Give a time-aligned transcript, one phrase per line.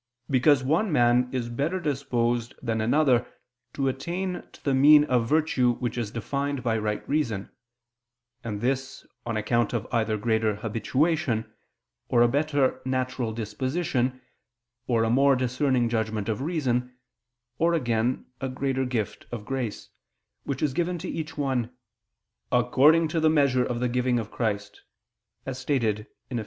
[0.31, 3.31] Because one man is better disposed than another
[3.73, 7.51] to attain to the mean of virtue which is defined by right reason;
[8.43, 11.53] and this, on account of either greater habituation,
[12.09, 14.19] or a better natural disposition,
[14.87, 16.97] or a more discerning judgment of reason,
[17.59, 19.91] or again a greater gift of grace,
[20.45, 21.69] which is given to each one
[22.51, 24.81] "according to the measure of the giving of Christ,"
[25.45, 26.39] as stated in Eph.